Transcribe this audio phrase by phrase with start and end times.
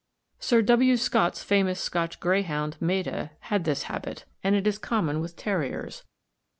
[0.39, 0.97] Sir W.
[0.97, 6.03] Scott's famous Scotch greyhound, Maida, had this habit, and it is common with terriers.